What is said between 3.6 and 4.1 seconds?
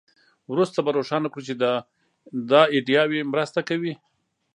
کوي